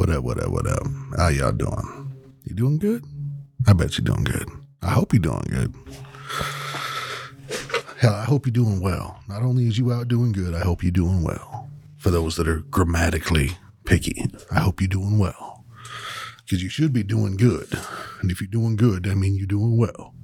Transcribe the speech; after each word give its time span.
What 0.00 0.08
up, 0.08 0.24
what 0.24 0.42
up, 0.42 0.48
what 0.48 0.66
up? 0.66 0.86
How 1.18 1.28
y'all 1.28 1.52
doing? 1.52 2.16
You 2.44 2.54
doing 2.54 2.78
good? 2.78 3.04
I 3.66 3.74
bet 3.74 3.98
you're 3.98 4.04
doing 4.06 4.24
good. 4.24 4.48
I 4.80 4.92
hope 4.92 5.12
you're 5.12 5.20
doing 5.20 5.44
good. 5.50 5.74
Hell, 7.98 8.14
I 8.14 8.24
hope 8.24 8.46
you're 8.46 8.50
doing 8.50 8.80
well. 8.80 9.20
Not 9.28 9.42
only 9.42 9.68
is 9.68 9.76
you 9.76 9.92
out 9.92 10.08
doing 10.08 10.32
good, 10.32 10.54
I 10.54 10.60
hope 10.60 10.82
you're 10.82 10.90
doing 10.90 11.22
well. 11.22 11.68
For 11.98 12.08
those 12.08 12.36
that 12.36 12.48
are 12.48 12.60
grammatically 12.70 13.58
picky, 13.84 14.24
I 14.50 14.60
hope 14.60 14.80
you're 14.80 14.88
doing 14.88 15.18
well. 15.18 15.66
Because 16.46 16.62
you 16.62 16.70
should 16.70 16.94
be 16.94 17.02
doing 17.02 17.36
good. 17.36 17.68
And 18.22 18.30
if 18.30 18.40
you're 18.40 18.48
doing 18.48 18.76
good, 18.76 19.02
that 19.02 19.16
means 19.16 19.36
you're 19.36 19.46
doing 19.46 19.76
well. 19.76 20.14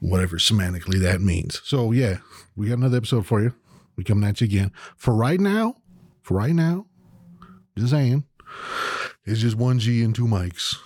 Whatever 0.00 0.38
semantically 0.38 1.00
that 1.02 1.20
means. 1.20 1.60
So, 1.62 1.92
yeah, 1.92 2.16
we 2.56 2.66
got 2.66 2.78
another 2.78 2.96
episode 2.96 3.26
for 3.26 3.40
you. 3.40 3.54
We 3.94 4.02
coming 4.02 4.28
at 4.28 4.40
you 4.40 4.46
again. 4.46 4.72
For 4.96 5.14
right 5.14 5.38
now, 5.38 5.76
for 6.20 6.36
right 6.36 6.52
now, 6.52 6.86
just 7.78 7.92
saying, 7.92 8.24
it's 9.24 9.40
just 9.40 9.56
one 9.56 9.78
G 9.78 10.02
and 10.02 10.14
two 10.14 10.26
mics. 10.26 10.76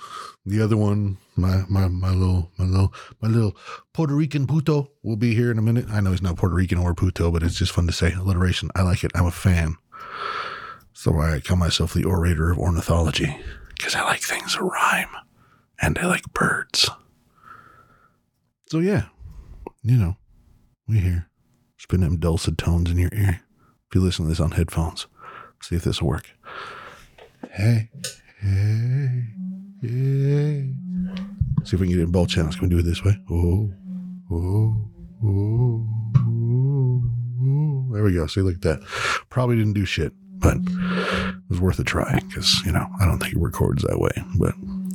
The 0.45 0.63
other 0.63 0.77
one, 0.77 1.19
my 1.35 1.65
my 1.69 1.89
my 1.89 2.11
little 2.11 2.51
my 2.57 2.65
little 2.65 2.95
my 3.21 3.29
little 3.29 3.57
Puerto 3.93 4.15
Rican 4.15 4.47
puto 4.47 4.91
will 5.03 5.17
be 5.17 5.35
here 5.35 5.51
in 5.51 5.59
a 5.59 5.63
minute. 5.63 5.87
I 5.91 6.01
know 6.01 6.13
he's 6.13 6.23
not 6.23 6.37
Puerto 6.37 6.55
Rican 6.55 6.79
or 6.79 6.95
puto, 6.95 7.31
but 7.31 7.43
it's 7.43 7.57
just 7.57 7.73
fun 7.73 7.87
to 7.87 7.93
say 7.93 8.13
alliteration. 8.13 8.71
I 8.75 8.83
like 8.83 9.03
it. 9.03 9.11
I'm 9.15 9.27
a 9.27 9.31
fan. 9.31 9.77
So 10.93 11.21
I 11.21 11.41
call 11.41 11.57
myself 11.57 11.93
the 11.93 12.05
orator 12.05 12.51
of 12.51 12.59
ornithology 12.59 13.37
because 13.77 13.95
I 13.95 14.03
like 14.03 14.21
things 14.21 14.55
that 14.55 14.63
rhyme 14.63 15.11
and 15.81 15.99
I 15.99 16.07
like 16.07 16.33
birds. 16.33 16.89
So 18.69 18.79
yeah, 18.79 19.07
you 19.83 19.97
know, 19.97 20.17
we 20.89 20.99
here 20.99 21.29
spinning 21.77 22.09
them 22.09 22.19
dulcet 22.19 22.59
tones 22.59 22.91
in 22.91 22.99
your 22.99 23.11
ear. 23.13 23.43
If 23.89 23.95
you 23.95 24.01
listen 24.01 24.25
to 24.25 24.29
this 24.29 24.41
on 24.41 24.53
headphones, 24.53 25.07
see 25.63 25.77
if 25.77 25.85
this 25.85 26.01
will 26.01 26.09
work. 26.09 26.31
Hey, 27.57 27.89
hey, 28.43 29.25
hey. 29.81 30.75
See 31.65 31.75
if 31.75 31.81
we 31.81 31.87
can 31.87 31.89
get 31.89 32.01
it 32.01 32.03
in 32.03 32.11
both 32.11 32.29
channels. 32.29 32.55
Can 32.55 32.69
we 32.69 32.75
do 32.75 32.81
it 32.81 32.83
this 32.83 33.03
way? 33.03 33.19
Oh, 33.31 33.73
oh, 34.31 34.91
oh, 35.25 35.89
oh. 36.19 37.89
There 37.95 38.03
we 38.03 38.13
go. 38.13 38.27
See, 38.27 38.43
look 38.43 38.57
at 38.57 38.61
that. 38.61 38.83
Probably 39.31 39.57
didn't 39.57 39.73
do 39.73 39.87
shit, 39.87 40.13
but 40.33 40.59
it 40.59 41.35
was 41.49 41.59
worth 41.59 41.79
a 41.79 41.85
try 41.85 42.21
because, 42.29 42.63
you 42.67 42.73
know, 42.73 42.87
I 43.01 43.07
don't 43.07 43.21
think 43.21 43.33
it 43.33 43.41
records 43.41 43.85
that 43.85 44.01
way, 44.01 44.13
but 44.39 44.53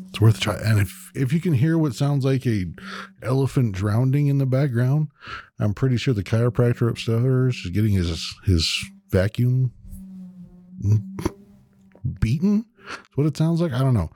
it's 0.10 0.22
worth 0.22 0.38
a 0.38 0.42
try. 0.42 0.58
And 0.64 0.80
if, 0.80 1.12
if 1.16 1.34
you 1.34 1.42
can 1.42 1.54
hear 1.54 1.80
what 1.80 1.96
sounds 1.96 2.26
like 2.26 2.46
a 2.46 2.66
elephant 3.24 3.74
drowning 3.74 4.28
in 4.28 4.38
the 4.38 4.46
background, 4.46 5.08
I'm 5.60 5.74
pretty 5.74 5.98
sure 5.98 6.14
the 6.14 6.24
chiropractor 6.24 6.88
upstairs 6.88 7.56
is 7.66 7.72
getting 7.72 7.94
his, 7.94 8.36
his 8.46 8.86
vacuum 9.10 9.72
beaten. 12.20 12.66
That's 12.88 13.16
what 13.18 13.28
it 13.28 13.38
sounds 13.38 13.62
like. 13.62 13.74
I 13.74 13.80
don't 13.80 13.94
know. 13.94 14.10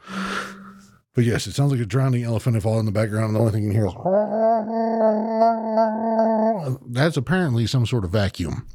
But 1.13 1.23
yes, 1.23 1.47
it 1.47 1.53
sounds 1.53 1.71
like 1.71 1.79
a 1.79 1.85
drowning 1.85 2.23
elephant 2.23 2.57
if 2.57 2.65
all 2.65 2.79
in 2.79 2.85
the 2.85 2.91
background 2.91 3.27
and 3.27 3.35
the 3.35 3.39
only 3.39 3.53
thing 3.53 3.63
you 3.63 3.71
can 3.71 3.79
hear 3.79 3.87
is 3.87 3.93
that's 6.87 7.15
apparently 7.15 7.67
some 7.67 7.85
sort 7.85 8.03
of 8.03 8.11
vacuum. 8.11 8.67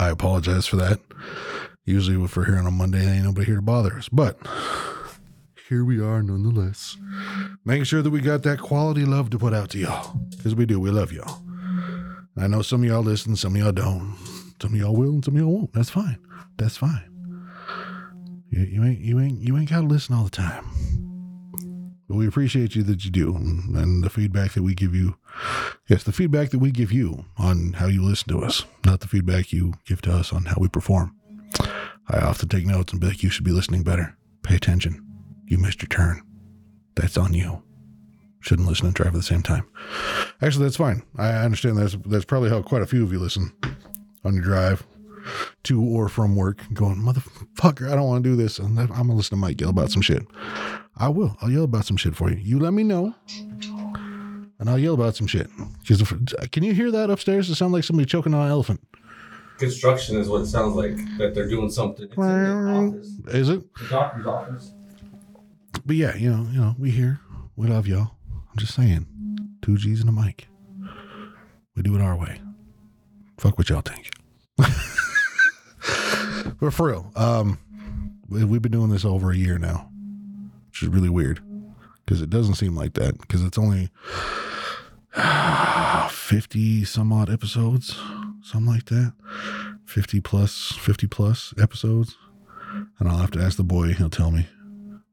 I 0.00 0.08
apologize 0.10 0.66
for 0.66 0.76
that. 0.76 1.00
Usually 1.84 2.22
if 2.22 2.36
we're 2.36 2.46
here 2.46 2.58
on 2.58 2.66
a 2.66 2.70
Monday, 2.70 3.06
ain't 3.06 3.24
nobody 3.24 3.46
here 3.46 3.56
to 3.56 3.62
bother 3.62 3.96
us. 3.96 4.08
But 4.08 4.36
here 5.68 5.84
we 5.84 6.00
are 6.00 6.22
nonetheless. 6.22 6.96
Making 7.64 7.84
sure 7.84 8.02
that 8.02 8.10
we 8.10 8.20
got 8.20 8.42
that 8.42 8.58
quality 8.58 9.04
love 9.04 9.30
to 9.30 9.38
put 9.38 9.54
out 9.54 9.70
to 9.70 9.78
y'all. 9.78 10.16
Because 10.30 10.54
we 10.54 10.66
do, 10.66 10.80
we 10.80 10.90
love 10.90 11.12
y'all. 11.12 11.40
I 12.36 12.48
know 12.48 12.62
some 12.62 12.82
of 12.82 12.88
y'all 12.88 13.02
listen, 13.02 13.36
some 13.36 13.54
of 13.54 13.62
y'all 13.62 13.72
don't. 13.72 14.16
Some 14.60 14.74
of 14.74 14.80
y'all 14.80 14.96
will 14.96 15.10
and 15.10 15.24
some 15.24 15.34
of 15.34 15.40
y'all 15.40 15.52
won't. 15.52 15.72
That's 15.72 15.90
fine. 15.90 16.18
That's 16.56 16.76
fine. 16.76 17.11
You, 18.52 18.64
you 18.64 18.84
ain't 18.84 19.00
you 19.00 19.18
ain't 19.18 19.40
you 19.40 19.56
ain't 19.56 19.70
gotta 19.70 19.86
listen 19.86 20.14
all 20.14 20.24
the 20.24 20.30
time. 20.30 20.64
But 22.06 22.16
we 22.16 22.28
appreciate 22.28 22.76
you 22.76 22.82
that 22.84 23.04
you 23.04 23.10
do 23.10 23.34
and, 23.34 24.04
the 24.04 24.10
feedback 24.10 24.52
that 24.52 24.62
we 24.62 24.74
give 24.74 24.94
you. 24.94 25.16
Yes, 25.88 26.02
the 26.04 26.12
feedback 26.12 26.50
that 26.50 26.58
we 26.58 26.70
give 26.70 26.92
you 26.92 27.24
on 27.38 27.72
how 27.72 27.86
you 27.86 28.02
listen 28.02 28.28
to 28.28 28.44
us, 28.44 28.66
not 28.84 29.00
the 29.00 29.08
feedback 29.08 29.52
you 29.52 29.72
give 29.86 30.02
to 30.02 30.12
us 30.12 30.32
on 30.32 30.44
how 30.44 30.56
we 30.58 30.68
perform. 30.68 31.16
I 32.08 32.18
often 32.18 32.50
take 32.50 32.66
notes 32.66 32.92
and 32.92 33.00
be 33.00 33.06
like, 33.06 33.22
you 33.22 33.30
should 33.30 33.44
be 33.44 33.52
listening 33.52 33.82
better. 33.82 34.14
Pay 34.42 34.56
attention. 34.56 35.02
You 35.46 35.56
missed 35.56 35.80
your 35.80 35.88
turn. 35.88 36.20
That's 36.96 37.16
on 37.16 37.32
you. 37.32 37.62
Shouldn't 38.40 38.68
listen 38.68 38.86
and 38.86 38.94
drive 38.94 39.08
at 39.08 39.14
the 39.14 39.22
same 39.22 39.42
time. 39.42 39.66
Actually, 40.42 40.64
that's 40.64 40.76
fine. 40.76 41.02
I 41.16 41.30
understand 41.30 41.78
that's 41.78 41.96
that's 42.04 42.26
probably 42.26 42.50
how 42.50 42.60
quite 42.60 42.82
a 42.82 42.86
few 42.86 43.04
of 43.04 43.12
you 43.12 43.20
listen 43.20 43.52
on 44.24 44.34
your 44.34 44.42
drive 44.42 44.84
to 45.64 45.82
or 45.82 46.08
from 46.08 46.36
work, 46.36 46.62
going, 46.72 46.96
motherfucker, 46.96 47.90
I 47.90 47.94
don't 47.94 48.06
want 48.06 48.24
to 48.24 48.30
do 48.30 48.36
this. 48.36 48.58
And 48.58 48.78
I'm 48.78 48.86
gonna 48.88 49.14
listen 49.14 49.36
to 49.36 49.40
Mike 49.40 49.60
yell 49.60 49.70
about 49.70 49.90
some 49.90 50.02
shit. 50.02 50.26
I 50.96 51.08
will. 51.08 51.36
I'll 51.40 51.50
yell 51.50 51.64
about 51.64 51.86
some 51.86 51.96
shit 51.96 52.14
for 52.14 52.30
you. 52.30 52.36
You 52.36 52.58
let 52.58 52.72
me 52.72 52.82
know, 52.82 53.14
and 54.58 54.68
I'll 54.68 54.78
yell 54.78 54.94
about 54.94 55.16
some 55.16 55.26
shit. 55.26 55.48
Because 55.80 56.02
can 56.50 56.62
you 56.62 56.74
hear 56.74 56.90
that 56.90 57.10
upstairs? 57.10 57.48
It 57.50 57.54
sounds 57.54 57.72
like 57.72 57.84
somebody 57.84 58.06
choking 58.06 58.34
on 58.34 58.46
an 58.46 58.50
elephant. 58.50 58.80
Construction 59.58 60.16
is 60.16 60.28
what 60.28 60.42
it 60.42 60.46
sounds 60.46 60.74
like. 60.74 60.96
That 61.18 61.34
they're 61.34 61.48
doing 61.48 61.70
something. 61.70 62.06
It's 62.06 62.16
in 62.16 62.22
the. 63.24 63.38
Is 63.38 63.48
it? 63.48 63.74
The 63.74 63.88
doctor's 63.88 64.26
office. 64.26 64.72
But 65.86 65.96
yeah, 65.96 66.16
you 66.16 66.30
know, 66.30 66.46
you 66.50 66.60
know, 66.60 66.74
we 66.78 66.90
here. 66.90 67.20
We 67.56 67.68
love 67.68 67.86
y'all. 67.86 68.12
I'm 68.50 68.58
just 68.58 68.74
saying, 68.74 69.06
two 69.62 69.76
G's 69.76 70.00
and 70.00 70.08
a 70.08 70.12
mic. 70.12 70.48
We 71.74 71.82
do 71.82 71.94
it 71.94 72.02
our 72.02 72.16
way. 72.16 72.40
Fuck 73.38 73.56
what 73.56 73.68
y'all 73.68 73.80
think. 73.80 74.10
But 76.62 76.72
for 76.72 76.86
real, 76.88 77.10
um, 77.16 77.58
we- 78.28 78.44
we've 78.44 78.62
been 78.62 78.70
doing 78.72 78.90
this 78.90 79.04
over 79.04 79.30
a 79.32 79.36
year 79.36 79.58
now, 79.58 79.90
which 80.68 80.82
is 80.82 80.88
really 80.88 81.08
weird 81.08 81.40
because 82.04 82.22
it 82.22 82.30
doesn't 82.30 82.54
seem 82.54 82.74
like 82.76 82.94
that 82.94 83.18
because 83.20 83.42
it's 83.42 83.58
only 83.58 83.90
fifty 86.10 86.84
some 86.84 87.12
odd 87.12 87.28
episodes, 87.28 87.96
something 88.42 88.66
like 88.72 88.86
that. 88.86 89.12
Fifty 89.84 90.20
plus, 90.20 90.72
fifty 90.78 91.06
plus 91.06 91.52
episodes, 91.60 92.16
and 92.98 93.08
I'll 93.08 93.18
have 93.18 93.30
to 93.32 93.40
ask 93.42 93.56
the 93.56 93.64
boy. 93.64 93.92
He'll 93.94 94.08
tell 94.08 94.30
me. 94.30 94.46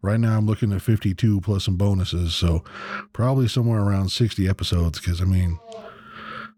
Right 0.01 0.19
now, 0.19 0.37
I'm 0.37 0.45
looking 0.45 0.71
at 0.71 0.81
52 0.81 1.41
plus 1.41 1.65
some 1.65 1.75
bonuses, 1.75 2.33
so 2.33 2.63
probably 3.11 3.49
somewhere 3.49 3.81
around 3.81 4.13
60 4.13 4.47
episodes. 4.47 4.97
Because 4.97 5.19
I 5.19 5.25
mean, 5.25 5.59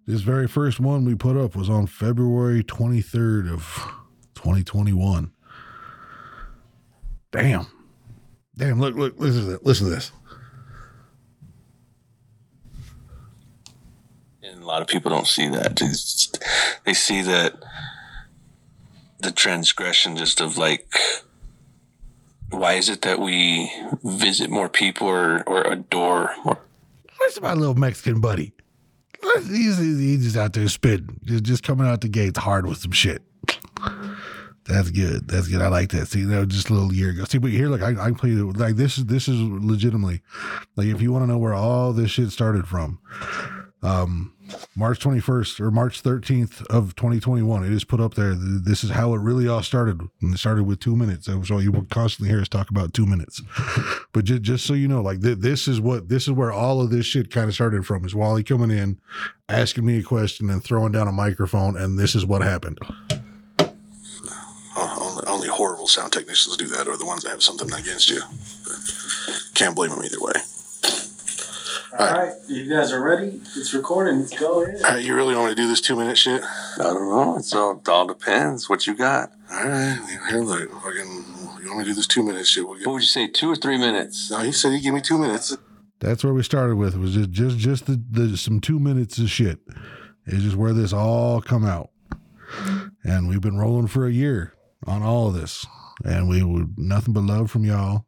this 0.05 0.21
very 0.21 0.47
first 0.47 0.79
one 0.79 1.05
we 1.05 1.15
put 1.15 1.35
up 1.37 1.55
was 1.55 1.67
on 1.67 1.87
February 1.87 2.63
23rd 2.63 3.51
of 3.51 3.83
2021. 4.43 5.31
Damn. 7.31 7.67
Damn, 8.57 8.79
look, 8.79 8.95
look, 8.95 9.13
listen 9.17 9.41
to 9.41 9.47
this. 9.51 9.59
Listen 9.63 9.87
to 9.87 9.93
this. 9.95 10.11
And 14.43 14.61
a 14.61 14.65
lot 14.65 14.81
of 14.81 14.87
people 14.87 15.11
don't 15.11 15.27
see 15.27 15.47
that. 15.49 15.75
They 15.77 15.87
just- 15.87 16.43
They 16.83 16.93
see 16.93 17.21
that 17.21 17.55
the 19.19 19.31
transgression 19.31 20.17
just 20.17 20.41
of 20.41 20.57
like, 20.57 20.91
why 22.49 22.73
is 22.73 22.89
it 22.89 23.03
that 23.03 23.19
we 23.19 23.71
visit 24.03 24.49
more 24.49 24.67
people 24.67 25.07
or, 25.07 25.47
or 25.47 25.61
adore 25.63 26.31
more? 26.43 26.59
Listen 27.21 27.43
to 27.43 27.47
my 27.49 27.53
little 27.53 27.75
Mexican 27.75 28.19
buddy. 28.19 28.51
He's, 29.47 29.77
he's 29.77 30.23
just 30.23 30.35
out 30.37 30.53
there 30.53 30.67
spitting, 30.67 31.19
just, 31.23 31.43
just 31.43 31.63
coming 31.63 31.85
out 31.87 32.01
the 32.01 32.07
gates 32.09 32.39
hard 32.39 32.65
with 32.65 32.79
some 32.79 32.91
shit. 32.91 33.21
That's 34.65 34.91
good. 34.91 35.27
That's 35.27 35.47
good. 35.47 35.61
I 35.61 35.69
like 35.69 35.89
that. 35.91 36.07
See, 36.07 36.23
that 36.23 36.37
was 36.39 36.47
just 36.47 36.69
a 36.69 36.73
little 36.73 36.93
year 36.93 37.09
ago. 37.09 37.25
See, 37.25 37.39
but 37.39 37.51
here, 37.51 37.67
look, 37.67 37.81
I, 37.81 37.89
I 37.89 38.05
can 38.05 38.15
play 38.15 38.31
it. 38.31 38.43
Like 38.57 38.75
this 38.75 38.97
is 38.97 39.05
this 39.05 39.27
is 39.27 39.39
legitimately, 39.41 40.21
like 40.75 40.87
if 40.87 41.01
you 41.01 41.11
want 41.11 41.23
to 41.23 41.27
know 41.27 41.39
where 41.39 41.53
all 41.53 41.93
this 41.93 42.11
shit 42.11 42.29
started 42.29 42.67
from, 42.67 42.99
um, 43.81 44.35
March 44.75 44.99
twenty 44.99 45.19
first 45.19 45.59
or 45.59 45.71
March 45.71 46.01
thirteenth 46.01 46.61
of 46.67 46.95
twenty 46.95 47.19
twenty 47.19 47.41
one. 47.41 47.63
It 47.63 47.71
is 47.71 47.83
put 47.83 47.99
up 47.99 48.13
there. 48.13 48.35
This 48.35 48.83
is 48.83 48.91
how 48.91 49.15
it 49.15 49.19
really 49.19 49.47
all 49.47 49.63
started. 49.63 49.99
And 50.21 50.35
it 50.35 50.37
started 50.37 50.65
with 50.65 50.79
two 50.79 50.95
minutes. 50.95 51.25
So 51.25 51.41
so 51.41 51.57
you 51.57 51.71
will 51.71 51.85
constantly 51.85 52.29
hear 52.29 52.41
us 52.41 52.47
talk 52.47 52.69
about 52.69 52.93
two 52.93 53.05
minutes. 53.05 53.41
But 54.13 54.25
just 54.25 54.41
just 54.41 54.65
so 54.65 54.73
you 54.73 54.89
know, 54.89 55.01
like 55.01 55.21
th- 55.21 55.37
this 55.37 55.69
is 55.69 55.79
what 55.79 56.09
this 56.09 56.23
is 56.23 56.31
where 56.31 56.51
all 56.51 56.81
of 56.81 56.89
this 56.89 57.05
shit 57.05 57.31
kind 57.31 57.47
of 57.47 57.53
started 57.53 57.85
from. 57.85 58.03
Is 58.03 58.13
Wally 58.13 58.43
coming 58.43 58.69
in, 58.69 58.99
asking 59.47 59.85
me 59.85 59.99
a 59.99 60.03
question 60.03 60.49
and 60.49 60.61
throwing 60.61 60.91
down 60.91 61.07
a 61.07 61.13
microphone, 61.13 61.77
and 61.77 61.97
this 61.97 62.13
is 62.13 62.25
what 62.25 62.41
happened. 62.41 62.77
Only, 65.41 65.49
only 65.49 65.57
horrible 65.57 65.87
sound 65.87 66.13
technicians 66.13 66.55
do 66.55 66.67
that, 66.67 66.87
or 66.87 66.97
the 66.97 67.05
ones 67.05 67.23
that 67.23 67.29
have 67.31 67.41
something 67.41 67.67
against 67.73 68.09
you. 68.11 68.21
But 68.63 68.75
can't 69.55 69.75
blame 69.75 69.89
them 69.89 70.03
either 70.03 70.19
way. 70.19 70.33
All 71.97 72.07
right, 72.07 72.33
you 72.47 72.69
guys 72.69 72.91
are 72.91 73.01
ready. 73.01 73.41
It's 73.57 73.73
recording. 73.73 74.19
Let's 74.19 74.39
go 74.39 74.63
ahead. 74.63 74.83
All 74.83 74.91
right, 74.91 75.03
you 75.03 75.15
really 75.15 75.35
want 75.35 75.49
to 75.49 75.55
do 75.55 75.67
this 75.67 75.81
two 75.81 75.95
minute 75.95 76.17
shit? 76.17 76.41
I 76.43 76.83
don't 76.83 77.09
know. 77.09 77.37
It's 77.37 77.53
all, 77.55 77.77
it 77.79 77.89
all 77.89 78.05
depends 78.05 78.69
what 78.69 78.85
you 78.85 78.93
got. 78.95 79.31
All 79.51 79.67
right, 79.67 79.99
here, 80.29 80.41
look, 80.41 80.71
fucking, 80.71 81.25
you 81.61 81.67
want 81.67 81.79
me 81.79 81.83
to 81.85 81.89
do 81.89 81.93
this 81.95 82.07
two 82.07 82.23
minute 82.23 82.45
shit? 82.45 82.65
We'll 82.67 82.77
get, 82.77 82.85
What 82.85 82.93
would 82.93 83.01
you 83.01 83.07
say, 83.07 83.27
two 83.27 83.49
or 83.51 83.55
three 83.55 83.77
minutes? 83.77 84.29
no, 84.29 84.39
he 84.39 84.51
said 84.51 84.71
he'd 84.73 84.81
give 84.83 84.93
me 84.93 85.01
two 85.01 85.17
minutes. 85.17 85.57
That's 85.99 86.23
where 86.23 86.33
we 86.33 86.43
started 86.43 86.75
with. 86.77 86.95
Was 86.97 87.13
just 87.13 87.31
just 87.31 87.57
just 87.57 87.85
the, 87.87 88.01
the 88.11 88.37
some 88.37 88.59
two 88.61 88.79
minutes 88.79 89.17
of 89.17 89.29
shit. 89.29 89.59
It's 90.25 90.43
just 90.43 90.55
where 90.55 90.73
this 90.73 90.93
all 90.93 91.41
come 91.41 91.65
out, 91.65 91.89
and 93.03 93.27
we've 93.27 93.41
been 93.41 93.57
rolling 93.57 93.87
for 93.87 94.07
a 94.07 94.11
year 94.11 94.53
on 94.85 95.03
all 95.03 95.27
of 95.27 95.33
this. 95.33 95.65
and 96.03 96.27
we 96.27 96.43
would 96.43 96.77
nothing 96.77 97.13
but 97.13 97.23
love 97.23 97.51
from 97.51 97.63
y'all. 97.63 98.05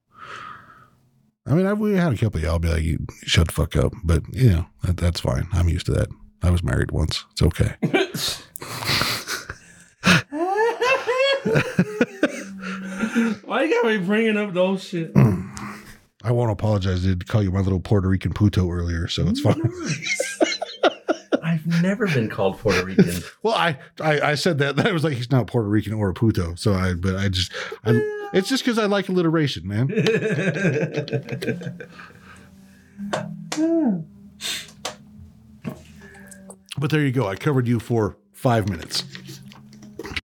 I 1.45 1.53
mean, 1.53 1.65
I, 1.65 1.73
we 1.73 1.95
had 1.95 2.13
a 2.13 2.17
couple 2.17 2.37
of 2.37 2.43
y'all 2.43 2.59
be 2.59 2.69
like, 2.69 2.83
you, 2.83 2.99
shut 3.23 3.47
the 3.47 3.53
fuck 3.53 3.75
up. 3.75 3.91
But, 4.03 4.23
you 4.31 4.49
know, 4.49 4.65
that, 4.83 4.97
that's 4.97 5.19
fine. 5.19 5.47
I'm 5.51 5.67
used 5.67 5.85
to 5.87 5.91
that. 5.93 6.07
I 6.41 6.49
was 6.49 6.63
married 6.63 6.91
once. 6.91 7.25
It's 7.31 7.41
okay. 7.41 7.75
Why 13.43 13.63
you 13.63 13.81
gotta 13.81 13.99
be 13.99 14.05
bringing 14.05 14.37
up 14.37 14.53
those 14.53 14.83
shit? 14.83 15.11
I 15.15 16.31
won't 16.31 16.51
apologize. 16.51 17.05
I 17.05 17.09
did 17.09 17.27
call 17.27 17.43
you 17.43 17.51
my 17.51 17.59
little 17.59 17.81
Puerto 17.81 18.07
Rican 18.07 18.33
puto 18.33 18.69
earlier, 18.69 19.07
so 19.07 19.27
it's 19.27 19.41
fine. 19.41 19.61
I've 21.53 21.83
never 21.83 22.07
been 22.07 22.29
called 22.29 22.57
Puerto 22.57 22.83
Rican. 22.83 23.21
well, 23.43 23.53
I, 23.53 23.77
I 24.01 24.21
I 24.21 24.35
said 24.35 24.57
that. 24.57 24.75
That 24.75 24.91
was 24.91 25.03
like 25.03 25.13
he's 25.13 25.29
not 25.29 25.45
Puerto 25.47 25.69
Rican 25.69 25.93
or 25.93 26.09
a 26.09 26.13
puto. 26.13 26.55
So 26.55 26.73
I, 26.73 26.93
but 26.93 27.15
I 27.15 27.29
just, 27.29 27.51
I, 27.85 27.91
it's 28.33 28.49
just 28.49 28.63
because 28.63 28.79
I 28.79 28.85
like 28.85 29.09
alliteration, 29.09 29.67
man. 29.67 29.89
But 36.75 36.89
there 36.89 37.01
you 37.01 37.11
go. 37.11 37.27
I 37.27 37.35
covered 37.35 37.67
you 37.67 37.79
for 37.79 38.17
five 38.31 38.67
minutes. 38.67 39.03